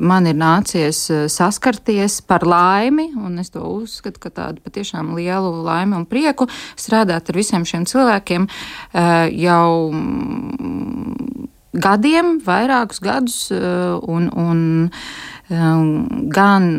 man 0.09 0.27
ir 0.29 0.39
nācies 0.39 1.05
saskarties 1.31 2.19
par 2.27 2.47
laimi, 2.49 3.11
un 3.19 3.37
es 3.43 3.53
to 3.53 3.63
uzskatu, 3.63 4.19
ka 4.25 4.33
tādu 4.41 4.63
patiešām 4.65 5.13
lielu 5.17 5.53
laimi 5.63 5.99
un 5.99 6.07
prieku 6.09 6.49
strādāt 6.79 7.29
ar 7.29 7.39
visiem 7.39 7.67
šiem 7.67 7.85
cilvēkiem 7.89 8.49
jau 9.37 9.69
gadiem, 11.73 12.37
vairākus 12.45 12.99
gadus, 13.03 13.51
eh, 13.51 13.95
un, 14.01 14.29
un 14.33 14.91
eh, 15.49 16.29
gan 16.33 16.69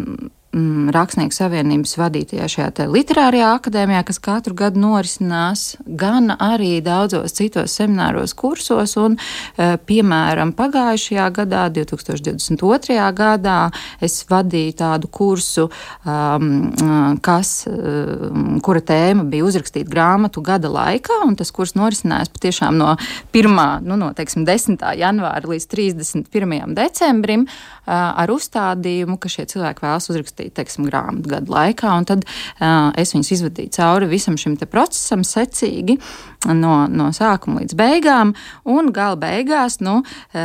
mm, 0.52 0.90
Rakstnieku 0.94 1.34
savienības 1.34 1.94
vadītajā 2.00 2.46
šajā 2.50 2.86
literārajā 2.90 3.50
akadēmijā, 3.58 4.02
kas 4.08 4.18
katru 4.22 4.54
gadu 4.58 4.80
norisinās, 4.82 5.76
gan 5.86 6.34
arī 6.36 6.80
daudzos 6.84 7.34
citos 7.36 7.74
semināros, 7.78 8.34
kursos. 8.34 8.96
Un, 9.00 9.16
e, 9.56 9.76
piemēram, 9.86 10.52
pagājušajā 10.58 11.28
gadā, 11.36 11.66
2022. 11.74 12.98
gadā, 13.16 13.58
es 14.00 14.24
vadīju 14.30 14.76
tādu 14.80 15.10
kursu, 15.10 15.68
um, 16.04 17.16
kas, 17.22 17.52
um, 17.70 18.58
kura 18.64 18.82
tēma 18.82 19.26
bija 19.30 19.46
uzrakstīt 19.46 19.88
grāmatu 19.90 20.42
gada 20.44 20.70
laikā, 20.72 21.22
un 21.26 21.36
tas 21.38 21.52
kurs 21.54 21.76
norisinājās 21.78 22.32
patiešām 22.34 22.78
no 22.78 22.96
1. 23.32 23.58
Nu, 23.86 23.96
no, 24.00 24.12
teiksim, 24.16 24.46
10. 24.48 24.82
janvāra 24.98 25.46
līdz 25.50 25.66
31. 25.70 26.74
decembrim 26.76 27.46
uh, 27.46 27.94
ar 27.94 28.30
uzstādījumu, 28.32 29.18
ka 29.20 29.30
šie 29.32 29.46
cilvēki 29.50 29.84
vēlas 29.84 30.10
uzrakstīt 30.12 30.39
uzrakstīja 30.40 30.56
teiksim, 30.56 30.86
grāmatu 30.88 31.30
gadu 31.30 31.52
laikā, 31.52 31.92
un 31.98 32.06
tad 32.08 32.24
uh, 32.24 32.90
es 32.98 33.12
viņus 33.14 33.32
izvadīju 33.36 33.74
cauri 33.76 34.08
visam 34.10 34.36
šim 34.36 34.56
procesam 34.70 35.22
secīgi 35.24 35.98
no, 36.46 36.74
no 36.88 37.08
sākuma 37.14 37.60
līdz 37.62 37.76
beigām, 37.76 38.32
un 38.68 38.90
gala 38.94 39.18
beigās 39.20 39.80
nu, 39.84 40.00
uh, 40.00 40.40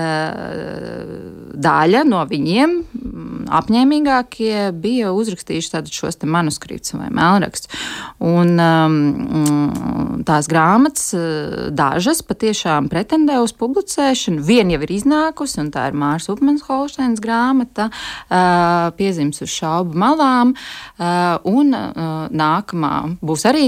daļa 1.56 2.04
no 2.10 2.24
viņiem 2.30 2.76
mm, 2.76 3.46
apņēmīgākie 3.56 4.72
bija 4.82 5.14
uzrakstījuši 5.16 5.84
šos 5.96 6.20
manuskriptus 6.26 6.96
vai 6.98 7.12
melnrakstus. 7.14 7.72
Un 8.26 8.60
um, 8.60 10.24
tās 10.28 10.50
grāmatas, 10.52 11.12
dažas 11.76 12.24
patiešām 12.26 12.90
pretendē 12.92 13.38
uz 13.44 13.54
publicēšanu. 13.56 14.44
Viena 14.46 14.76
jau 14.76 14.84
ir 14.88 14.96
iznākusi, 14.98 15.60
un 15.64 15.72
tā 15.74 15.88
ir 15.92 16.00
Mārs 16.00 16.28
Upmans 16.32 16.66
Holsteins 16.68 17.22
grāmata, 17.24 17.90
uh, 17.92 18.90
piezīmes 18.98 19.44
uz 19.46 19.54
šaubu 19.54 19.96
malām. 20.00 20.56
Eh, 20.96 21.38
un 21.52 21.74
eh, 21.76 22.04
nākamā 22.32 22.94
būs 23.26 23.46
arī 23.50 23.66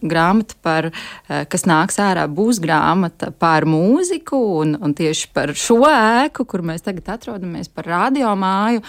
grāmata 0.00 0.56
par, 0.64 0.90
eh, 0.90 1.44
kas 1.50 1.66
nāks 1.70 2.00
ārā, 2.02 2.26
būs 2.30 2.60
grāmata 2.62 3.30
par 3.30 3.66
mūziku 3.68 4.38
un, 4.60 4.74
un 4.82 4.94
tieši 4.96 5.30
par 5.34 5.54
šo 5.58 5.80
ēku, 5.88 6.46
kur 6.48 6.64
mēs 6.66 6.84
tagad 6.86 7.08
atrodamies, 7.14 7.70
par 7.72 7.88
radiomāju. 7.90 8.82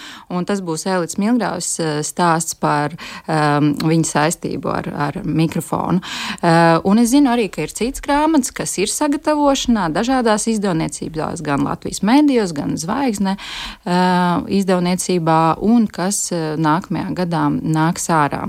Tas 0.48 0.62
būs 0.64 0.86
Elīds 0.90 1.18
Milgraus 1.22 1.70
stāsts 2.06 2.56
par 2.58 2.96
um, 2.96 3.72
viņa 3.78 4.08
saistību 4.10 4.72
ar, 4.72 4.90
ar 5.08 5.20
mikrofonu. 5.24 6.02
Uh, 6.42 6.78
un 6.88 7.02
es 7.02 7.12
zinu 7.12 7.32
arī, 7.32 7.48
ka 7.52 7.64
ir 7.66 7.74
cits 7.74 8.02
grāmatas, 8.04 8.52
kas 8.54 8.74
ir 8.82 8.90
sagatavošanā 8.92 9.88
dažādās 9.94 10.48
izdevniecībās, 10.52 11.44
gan 11.44 11.66
Latvijas 11.66 12.02
mēdījos, 12.06 12.54
gan 12.56 12.76
Zvaigzne 12.80 13.36
uh, 13.38 14.42
izdevniecībā, 14.60 15.42
un 15.62 15.86
kas 15.90 16.24
uh, 16.34 16.54
nākamajā 16.60 17.12
gadā 17.22 17.46
nāks 17.52 18.10
ārā. 18.12 18.48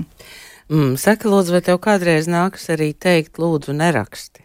Mm, 0.72 0.94
saka, 1.00 1.28
lūdzu, 1.28 1.52
vai 1.52 1.60
tev 1.64 1.78
kādreiz 1.84 2.28
nāks 2.30 2.70
arī 2.72 2.92
teikt, 2.96 3.36
lūdzu, 3.42 3.74
neraksti? 3.76 4.44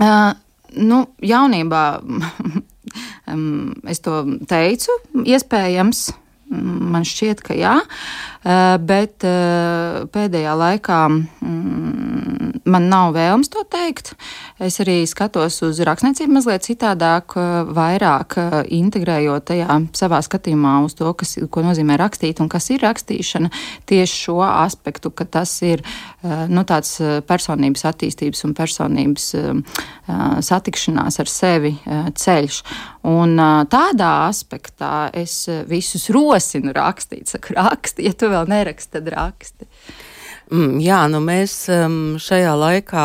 Uh, 0.00 0.30
nu, 0.78 1.02
jaunībā 1.26 1.84
um, 3.26 3.74
es 3.90 4.02
to 4.04 4.22
teicu, 4.48 4.94
iespējams, 5.26 6.04
man 6.50 7.06
šķiet, 7.06 7.42
ka 7.46 7.56
jā, 7.58 7.76
bet 8.42 9.26
uh, 9.28 10.06
pēdējā 10.12 10.54
laikā 10.56 11.00
um, 11.10 11.20
man 12.64 12.88
nav 12.90 13.14
vēlams 13.16 13.50
to 13.52 13.62
teikt. 13.70 14.14
Es 14.62 14.78
arī 14.82 15.02
skatos 15.08 15.60
uz 15.66 15.80
rakstniecību 15.86 16.36
mazliet 16.36 16.64
citādāk, 16.66 17.34
vairāk 17.76 18.36
integrējot 18.72 19.46
tajā 19.50 19.78
savā 19.96 20.20
skatījumā 20.24 20.76
uz 20.86 20.96
to, 20.98 21.10
kas, 21.16 21.36
ko 21.50 21.64
nozīmē 21.64 21.96
rakstīt 22.00 22.42
un 22.42 22.50
kas 22.52 22.70
ir 22.74 22.84
rakstīšana, 22.84 23.50
tieši 23.90 24.20
šo 24.26 24.38
aspektu, 24.46 25.12
ka 25.12 25.26
tas 25.38 25.54
ir 25.66 25.84
nu, 26.22 26.64
tāds 26.68 26.98
personības 27.28 27.86
attīstības 27.90 28.44
un 28.48 28.54
personības 28.58 29.30
satikšanās 30.50 31.20
ar 31.22 31.30
sevi 31.30 31.74
ceļš. 32.20 32.62
Un 33.10 33.38
tādā 33.72 34.10
aspektā 34.28 35.08
es 35.16 35.46
visus 35.70 36.10
rosinu 36.12 36.74
rakstīt. 36.76 37.30
Saku, 37.32 37.54
raksti, 37.56 38.04
ja 38.04 38.12
tu 38.12 38.28
vēl 38.32 38.48
neraksti, 38.50 38.92
tad 38.98 39.12
raksti. 39.14 39.68
Mm, 40.50 40.80
jā, 40.82 40.98
nu 41.06 41.20
mēs 41.22 41.52
um, 41.70 42.16
šajā 42.18 42.56
laikā 42.58 43.04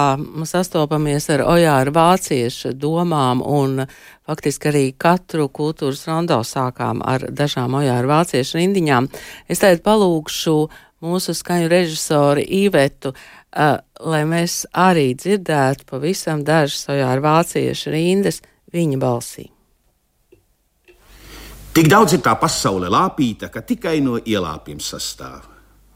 sastopamies 0.50 1.27
ar 1.36 1.44
Ojāra 1.46 1.94
vācieša 1.94 2.72
domām 2.74 3.44
un 3.46 3.84
faktiski 4.25 4.72
arī 4.72 4.84
katru 4.98 5.46
kultūras 5.53 6.08
rondo 6.10 6.39
sākām 6.41 7.03
ar 7.05 7.27
dažām 7.29 7.77
Ojāra 7.77 8.10
vācieša 8.15 8.63
rindiņām. 8.63 9.12
Es 9.46 9.62
tagad 9.62 9.86
palūgšu 9.86 10.58
mūsu 11.05 11.38
skaņu 11.38 11.70
režisori 11.70 12.48
Īvetu, 12.65 13.13
uh, 13.13 13.77
lai 14.01 14.25
mēs 14.25 14.63
arī 14.74 15.12
dzirdētu 15.13 15.86
pavisam 15.91 16.41
dažas 16.48 16.89
Ojāra 16.89 17.22
vācieša 17.29 17.94
rindas 17.94 18.41
viņa 18.74 19.05
balsī. 19.05 19.51
Tik 21.75 21.89
daudz 21.91 22.13
ir 22.15 22.22
tā 22.24 22.32
pasaule 22.39 22.88
lāpīta, 22.88 23.50
ka 23.51 23.60
tikai 23.60 23.98
no 24.00 24.15
ielāpiem 24.15 24.77
sastāv 24.79 25.44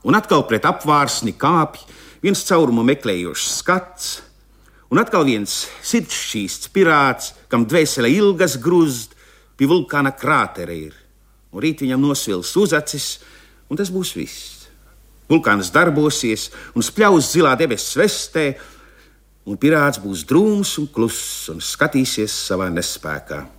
un 0.04 0.16
atkal 0.18 0.42
pret 0.48 0.66
apvārsni 0.68 1.32
kāpj 1.40 1.86
viens 2.24 2.42
caurumu 2.48 2.84
meklējošs 2.88 3.46
skats, 3.62 4.08
un 4.92 5.00
atkal 5.00 5.24
viens 5.28 5.54
sirdsšķīsts 5.88 6.72
pirāts, 6.76 7.34
kam 7.48 7.64
dvēsele 7.64 8.12
ilgas 8.12 8.58
grūzd, 8.60 9.16
pie 9.56 9.70
vulkāna 9.72 10.12
krātera 10.16 10.76
ir, 10.76 10.96
un 11.56 11.64
rīt 11.64 11.86
viņam 11.86 12.04
nosvils 12.04 12.52
uzacis, 12.60 13.08
un 13.72 13.80
tas 13.80 13.92
būs 13.92 14.12
viss. 14.18 14.56
Vulkāns 15.32 15.70
darbosies 15.72 16.50
un 16.76 16.84
spļaus 16.84 17.32
zilā 17.38 17.54
debesu 17.56 17.94
svestē, 17.94 18.50
un 19.48 19.56
pirāts 19.56 20.04
būs 20.04 20.26
drūms 20.28 20.76
un 20.84 20.92
kluss 20.92 21.48
un 21.54 21.64
skatīsies 21.64 22.36
savā 22.50 22.68
nespējā. 22.74 23.59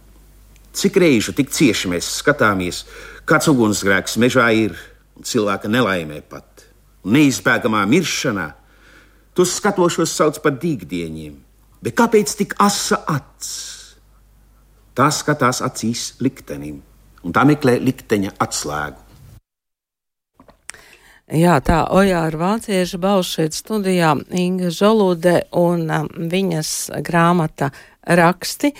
Cik 0.72 0.96
reižu 1.02 1.34
tik 1.34 1.50
cieši 1.50 1.90
mēs 1.90 2.08
skatāmies, 2.20 2.84
kāds 3.26 3.50
ugunsgrēks 3.50 4.16
mežā 4.22 4.46
ir, 4.54 4.76
cilvēka 5.22 5.68
nelaimē 5.70 6.22
pat, 6.30 6.64
un 7.04 7.16
neizbēgamā 7.18 7.82
miršanā, 7.90 8.46
tos 9.34 9.56
skatošos 9.58 10.14
sauc 10.14 10.38
par 10.44 10.54
dīgdieņiem. 10.62 11.34
Bet 11.82 11.96
kāpēc 11.98 12.36
tik 12.38 12.54
asa 12.60 13.00
acs? 13.08 13.50
Tā 14.94 15.08
skatās 15.14 15.62
acīs 15.64 16.10
liktenim, 16.20 16.80
un 17.24 17.34
tā 17.34 17.46
meklē 17.48 17.78
likteņa 17.80 18.36
atslēgu. 18.42 19.09
Jā, 21.30 21.60
tā 21.62 21.84
Ojāra 21.94 22.34
vācieša 22.34 22.98
balss 22.98 23.36
šeit 23.36 23.54
studijā 23.54 24.16
Inga 24.34 24.72
Žolude 24.74 25.36
un 25.54 25.84
um, 25.86 26.08
viņas 26.32 26.70
grāmata 27.06 27.68
raksti. 28.02 28.72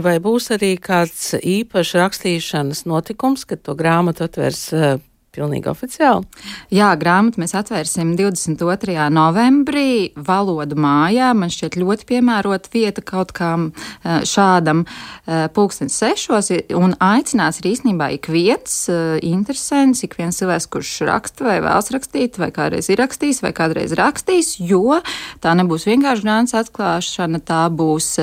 Vai 0.00 0.14
būs 0.24 0.48
arī 0.56 0.70
kāds 0.80 1.34
īpašs 1.36 1.98
rakstīšanas 2.00 2.86
notikums, 2.88 3.44
kad 3.44 3.60
to 3.64 3.76
grāmatu 3.76 4.24
atvers 4.24 4.62
uh, 4.72 4.96
Pilnīgi 5.30 5.68
oficiāli. 5.70 6.26
Jā, 6.74 6.88
grāmatu 6.98 7.38
mēs 7.38 7.52
atvērsim 7.54 8.16
22. 8.18 8.96
novembrī 9.14 10.10
valodu 10.18 10.74
mājā. 10.74 11.28
Man 11.38 11.52
šķiet 11.54 11.76
ļoti 11.78 12.06
piemērota 12.08 12.70
vieta 12.72 13.04
kaut 13.06 13.30
kam 13.36 13.68
eh, 13.70 14.24
šādam 14.26 14.82
eh, 14.82 15.46
pulkstens 15.54 15.94
sešos 16.00 16.50
un 16.74 16.96
aicinās 16.98 17.60
ir 17.60 17.68
īstenībā 17.70 18.08
ik 18.16 18.26
viens 18.32 18.74
eh, 18.90 19.20
interesants, 19.26 20.02
ik 20.02 20.16
viens 20.18 20.40
cilvēks, 20.40 20.66
kurš 20.74 20.90
raksta 21.06 21.46
vai 21.46 21.56
vēlas 21.62 21.92
rakstīt, 21.94 22.40
vai 22.42 22.50
kādreiz 22.54 22.90
ir 22.90 22.98
rakstījis, 22.98 23.42
vai 23.46 23.54
kādreiz 23.54 23.94
rakstījis, 23.98 24.56
jo 24.66 24.98
tā 25.44 25.54
nebūs 25.58 25.86
vienkārši 25.86 26.26
grāmatas 26.26 26.58
atklāšana, 26.64 27.42
tā 27.46 27.60
būs 27.70 28.16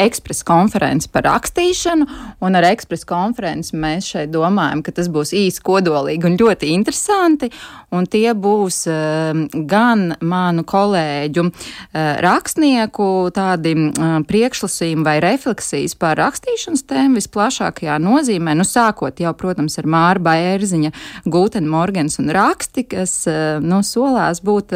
ekspresa 0.00 0.44
konference 0.48 1.08
par 1.12 1.24
rakstīšanu, 1.28 2.06
un 2.44 2.58
ar 2.58 2.66
ekspresa 2.70 3.08
konferenci 3.08 3.78
mēs 3.80 4.12
šeit 4.12 4.32
domājam, 4.34 4.84
ka 4.84 4.94
tas 4.96 5.08
būs 5.12 5.32
īsi 5.36 5.62
kodolīgi 5.64 6.10
labvēlīgi 6.20 6.26
un 6.26 6.38
ļoti 6.38 6.74
interesanti. 6.74 7.50
Un 7.90 8.06
tie 8.06 8.34
būs 8.34 8.86
uh, 8.86 9.34
gan 9.66 10.14
manu 10.22 10.62
kolēģu 10.62 11.42
uh, 11.42 12.20
rakstnieku 12.22 13.32
tādi 13.34 13.74
uh, 13.74 14.20
priekšlasījumi 14.22 15.02
vai 15.02 15.18
refleksijas 15.20 15.96
par 15.98 16.16
rakstīšanas 16.20 16.84
tēmu 16.86 17.18
visplašākajā 17.18 17.98
nozīmē. 17.98 18.54
Nu, 18.54 18.62
sākot 18.62 19.18
jau, 19.18 19.32
protams, 19.34 19.78
ar 19.80 19.88
Māra 19.90 20.22
Bērziņa, 20.22 20.92
Guten 21.26 21.66
Morgens 21.66 22.20
un 22.20 22.30
raksti, 22.30 22.84
kas 22.94 23.26
nu, 23.60 23.80
solās 23.82 24.40
būt 24.44 24.70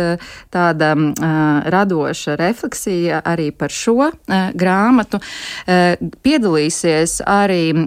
tāda 0.51 0.91
radoša 1.71 2.35
refleksija 2.41 3.21
arī 3.25 3.51
par 3.55 3.71
šo 3.71 4.11
grāmatu. 4.59 5.21
Piedalīsies 5.67 7.21
arī 7.31 7.87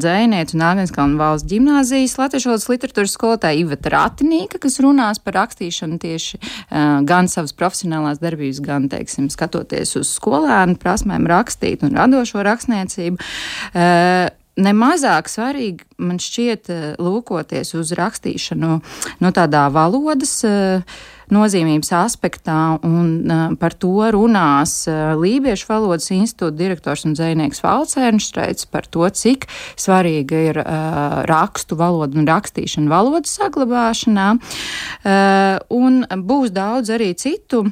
dzēniece 0.00 0.56
un 0.56 0.64
Āgenskalna 0.70 1.20
valsts 1.20 1.50
ģimnāzijas 1.52 2.16
latviešu 2.20 2.52
valodas 2.52 2.68
literatūras 2.82 3.14
skolotāja 3.16 3.60
Iveta 3.62 3.92
Ratinīka, 3.94 4.60
kas 4.62 4.80
runās 4.82 5.22
par 5.22 5.38
rakstīšanu 5.40 6.00
tieši 6.02 6.40
uh, 6.42 7.00
gan 7.06 7.30
savas 7.30 7.54
profesionālās 7.56 8.20
darbības, 8.22 8.60
gan, 8.64 8.90
teiksim, 8.92 9.30
skatoties 9.32 9.96
uz 10.00 10.12
skolēnu 10.18 10.76
prasmēm 10.82 11.26
rakstīt 11.30 11.86
un 11.86 11.96
radošo 11.98 12.44
rakstniecību. 12.46 13.20
Uh, 13.72 14.30
Nemazāk 14.52 15.30
svarīgi 15.32 15.86
man 15.96 16.18
šķiet 16.20 16.68
lūkoties 17.00 17.70
uz 17.78 17.94
rakstīšanu 17.96 18.72
no 19.24 19.30
tādā 19.32 19.62
valodas 19.72 20.34
uh, 20.44 20.82
nozīmības 21.32 21.92
aspektā, 21.96 22.58
un 22.86 23.10
uh, 23.26 23.44
par 23.60 23.76
to 23.80 24.08
runās 24.14 24.82
uh, 24.90 25.12
Lībiešu 25.18 25.68
valodas 25.70 26.10
institūta 26.14 26.56
direktors 26.58 27.06
un 27.08 27.16
dzēnieks 27.16 27.62
Valcērnštreits 27.64 28.68
par 28.72 28.88
to, 28.92 29.06
cik 29.08 29.48
svarīga 29.80 30.42
ir 30.52 30.62
uh, 30.62 31.22
rakstu 31.28 31.78
valoda 31.80 32.20
un 32.20 32.28
rakstīšana 32.28 32.92
valodas 32.92 33.36
saglabāšanā, 33.38 34.26
un 35.72 36.02
būs 36.28 36.52
daudz 36.54 36.90
arī 36.92 37.12
citu 37.18 37.64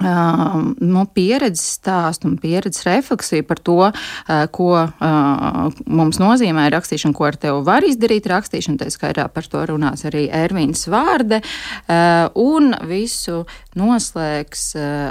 Uh, 0.00 0.70
nu, 0.80 1.02
pieredzes 1.12 1.74
stāstu 1.76 2.30
un 2.30 2.38
pieredzes 2.40 2.86
refleksiju 2.86 3.44
par 3.44 3.58
to, 3.60 3.76
uh, 3.90 4.44
ko 4.48 4.70
uh, 4.80 5.58
mums 5.84 6.20
nozīmē 6.22 6.70
rakstīšana, 6.72 7.12
ko 7.16 7.26
ar 7.28 7.36
tevi 7.40 7.60
var 7.66 7.84
izdarīt 7.84 8.28
rakstīšana. 8.30 8.80
Tā 8.80 8.88
skaitā 8.94 9.26
par 9.28 9.48
to 9.52 9.66
runās 9.68 10.06
arī 10.08 10.24
Ervīns 10.32 10.86
Vārde. 10.88 11.42
Un 12.40 12.72
visu 12.88 13.42
noslēgs 13.76 14.64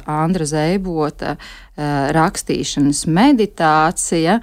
Andra 0.10 0.48
Zeibota 0.50 1.36
rakstīšanas 2.16 3.06
meditācija. 3.10 4.40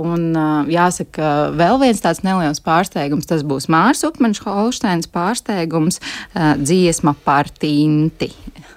Un 0.00 0.24
jāsaka, 0.70 1.30
vēl 1.56 1.80
viens 1.82 2.02
tāds 2.04 2.22
neliels 2.26 2.62
pārsteigums, 2.64 3.28
tas 3.30 3.44
būs 3.46 3.68
Mārs 3.72 4.04
Upmaņš 4.06 4.42
Holšteins 4.44 5.10
pārsteigums- 5.10 6.00
dziesma 6.68 7.14
par 7.24 7.50
tinti. 7.50 8.32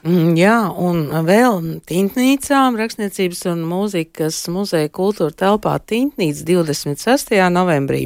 Mm, 0.08 0.36
jā, 0.40 0.56
un 0.78 1.08
vēl 1.28 1.82
Tintnīcām 1.90 2.78
rakstniecības 2.80 3.42
un 3.52 3.66
mūzikas 3.68 4.38
muzeja 4.54 4.92
kultūra 4.94 5.34
telpā 5.36 5.74
Tintnīca 5.84 6.46
26. 6.48 7.50
novembrī 7.52 8.06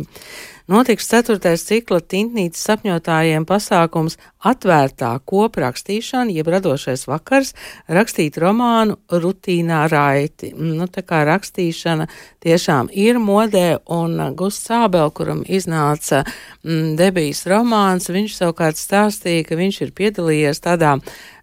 notiks 0.72 1.10
ceturtais 1.12 1.64
cikla 1.68 2.00
Tintnīcas 2.02 2.64
sapņotājiem 2.66 3.46
pasākums 3.48 4.18
atvērtā 4.48 5.12
koprakstīšana, 5.28 6.34
jeb 6.34 6.50
radošais 6.52 7.06
vakars, 7.10 7.54
rakstīt 7.92 8.40
romānu 8.42 8.98
rutīnā 9.12 9.84
raiti. 9.92 10.52
Nu, 10.56 10.88
tā 10.92 11.04
kā 11.06 11.22
rakstīšana 11.28 12.08
tiešām 12.44 12.90
ir 12.96 13.20
modē, 13.22 13.82
un 13.92 14.18
Gusts 14.40 14.70
Sābel, 14.72 15.12
kuram 15.14 15.44
iznāca 15.46 16.24
mm, 16.24 16.96
debijas 17.00 17.44
romāns, 17.52 18.10
viņš 18.12 18.40
savukārt 18.40 18.80
stāstīja, 18.80 19.46
ka 19.50 19.60
viņš 19.60 19.82
ir 19.86 19.94
piedalījies 19.98 20.64
tādā 20.64 20.96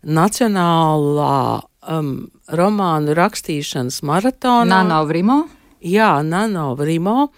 nacionālā 0.02 1.60
um, 1.60 2.16
romānu 2.48 3.14
rakstīšanas 3.18 4.02
maratonā. 4.06 4.82
Nanovrimo? 4.82 5.44
Jā, 5.84 6.16
Nanovrimo 6.26 7.28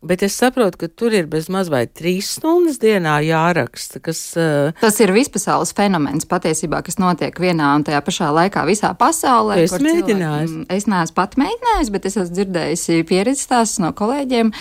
Bet 0.00 0.22
es 0.24 0.32
saprotu, 0.32 0.78
ka 0.80 0.88
tur 0.88 1.12
ir 1.12 1.26
bezmaz 1.28 1.68
vai 1.68 1.82
trīs 1.84 2.30
stundas 2.38 2.78
dienā 2.80 3.18
jāraksta, 3.20 4.00
kas. 4.00 4.22
Uh, 4.32 4.70
Tas 4.80 4.96
ir 5.04 5.12
vispasaules 5.12 5.74
fenomens 5.76 6.24
patiesībā, 6.30 6.80
kas 6.86 6.96
notiek 6.96 7.36
vienā 7.36 7.74
un 7.76 7.84
tajā 7.84 8.00
pašā 8.06 8.30
laikā 8.32 8.62
visā 8.64 8.94
pasaulē. 8.96 9.58
Es 9.60 9.74
mēģināju. 9.76 10.46
Mm, 10.48 10.64
es 10.72 10.88
neesmu 10.88 11.18
pat 11.18 11.36
mēģinājis, 11.42 11.92
bet 11.92 12.08
es 12.08 12.16
esmu 12.16 12.32
dzirdējusi 12.38 13.04
pieredzes 13.12 13.44
stāstus 13.44 13.82
no 13.84 13.92
kolēģiem 14.00 14.54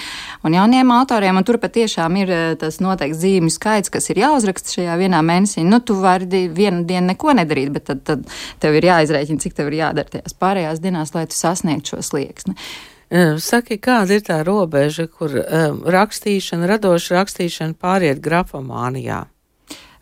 un 0.43 0.59
jauniem 0.59 0.91
autoriem, 0.97 1.39
un 1.39 1.47
tur 1.47 1.61
patiešām 1.63 2.19
ir 2.19 2.35
eh, 2.35 2.43
tas 2.59 2.81
noteikts 2.83 3.23
zīmju 3.23 3.55
skaits, 3.55 3.95
kas 3.95 4.11
ir 4.11 4.19
jāuzraksta 4.25 4.75
šajā 4.75 4.99
vienā 4.99 5.23
mēnesī. 5.23 5.63
Nu, 5.63 5.79
tu 5.79 5.95
vari 6.03 6.27
vienu 6.51 6.83
dienu 6.83 7.13
neko 7.13 7.39
nedarīt, 7.39 7.71
bet 7.79 7.87
tad, 7.93 8.03
tad 8.11 8.27
tev 8.59 8.75
ir 8.75 8.91
jāizrēķina, 8.91 9.47
cik 9.47 9.55
tev 9.55 9.71
ir 9.71 9.85
jādara 9.85 10.19
tajās 10.19 10.35
pārējās 10.35 10.83
dienās, 10.83 11.15
lai 11.15 11.29
tu 11.31 11.39
sasniegtu 11.39 11.95
šo 11.95 12.07
slieksni. 12.11 12.59
Saki, 13.09 13.79
kāda 13.81 14.19
ir 14.19 14.25
tā 14.25 14.37
robeža, 14.45 15.07
kur 15.09 15.33
um, 15.41 15.81
rakstīšana, 15.89 16.67
radoša 16.69 17.15
rakstīšana 17.17 17.73
pāriet 17.81 18.21
grafomānijā? 18.21 19.23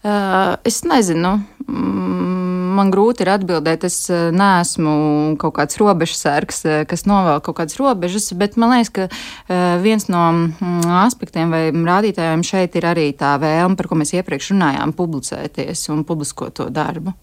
Uh, 0.03 0.57
es 0.67 0.81
nezinu. 0.83 1.37
Mm, 1.67 2.27
man 2.77 2.91
grūti 2.93 3.23
ir 3.25 3.31
atbildēt. 3.33 3.85
Es 3.87 3.99
neesmu 4.11 4.95
kaut 5.41 5.55
kāds 5.57 5.79
robežsargs, 5.81 6.63
kas 6.89 7.05
novēl 7.09 7.41
kaut 7.45 7.59
kādas 7.61 7.79
robežas, 7.79 8.29
bet 8.37 8.57
man 8.59 8.75
liekas, 8.75 8.91
ka 8.93 9.77
viens 9.83 10.07
no 10.11 10.23
aspektiem 11.01 11.53
vai 11.53 11.63
rādītājiem 11.71 12.45
šeit 12.47 12.77
ir 12.77 12.89
arī 12.91 13.09
tā 13.17 13.35
vēlme, 13.41 13.77
par 13.79 13.89
ko 13.89 13.99
mēs 13.99 14.13
iepriekš 14.17 14.53
runājām, 14.53 14.95
publicēties 14.97 15.87
un 15.95 16.05
publiskot 16.07 16.59
to 16.61 16.69
darbu. 16.73 17.15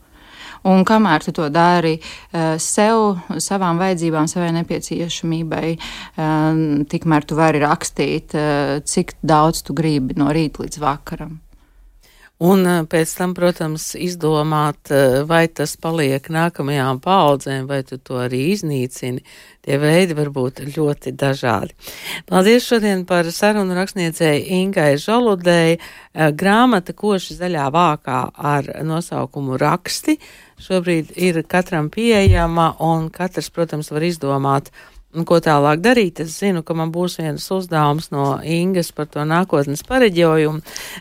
Un 0.65 0.85
kamēr 0.89 1.25
tu 1.27 1.35
to 1.37 1.51
dari 1.53 1.99
uh, 1.99 2.57
sev, 2.57 3.21
savām 3.37 3.81
vajadzībām, 3.83 4.29
savai 4.31 4.49
nepieciešamībai, 4.63 5.75
uh, 5.77 6.61
tikmēr 6.89 7.29
tu 7.29 7.37
vari 7.37 7.61
rakstīt, 7.61 8.33
uh, 8.33 8.77
cik 8.81 9.19
daudz 9.21 9.65
tu 9.67 9.77
gribi 9.77 10.17
no 10.17 10.33
rīta 10.33 10.65
līdz 10.65 10.81
vakaram. 10.81 11.41
Un 12.43 12.67
pēc 12.91 13.13
tam, 13.15 13.31
protams, 13.31 13.93
izdomāt, 13.95 14.91
vai 15.31 15.45
tas 15.47 15.77
paliek 15.79 16.25
nākamajām 16.35 16.99
paudzēm, 17.01 17.69
vai 17.71 17.85
tu 17.87 17.97
to 18.03 18.19
arī 18.25 18.41
iznīcini. 18.51 19.23
Tie 19.63 19.79
veidi 19.79 20.17
var 20.19 20.33
būt 20.35 20.65
ļoti 20.75 21.13
dažādi. 21.15 21.77
Paldies 22.27 22.67
šodien 22.67 23.07
par 23.07 23.31
sarunu 23.33 23.79
rakstniecēju 23.79 24.43
Ingai 24.59 24.97
Žoludēji. 24.99 25.79
Grāmata 26.35 26.93
koši 26.93 27.39
zaļā 27.39 27.69
vākā 27.73 28.19
ar 28.35 28.69
nosaukumu 28.83 29.55
raksti 29.63 30.19
šobrīd 30.63 31.15
ir 31.17 31.43
katram 31.49 31.91
pieejama, 31.91 32.75
un 32.83 33.09
katrs, 33.15 33.51
protams, 33.51 33.91
var 33.95 34.07
izdomāt, 34.07 34.71
ko 35.23 35.39
tālāk 35.39 35.83
darīt. 35.83 36.21
Es 36.25 36.39
zinu, 36.41 36.65
ka 36.67 36.75
man 36.75 36.91
būs 36.95 37.21
viens 37.21 37.45
uzdevums 37.55 38.11
no 38.11 38.41
Ingas 38.43 38.91
par 38.93 39.07
to 39.07 39.23
nākotnes 39.29 39.85
pareģojumu. 39.87 40.65